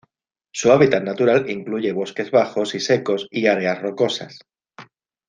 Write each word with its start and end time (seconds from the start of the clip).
Su 0.51 0.71
hábitat 0.71 1.03
natural 1.03 1.47
incluye 1.47 1.91
bosques 1.93 2.31
bajos 2.31 2.73
y 2.73 2.79
secos 2.79 3.27
y 3.29 3.45
áreas 3.45 3.79
rocosas. 3.83 4.39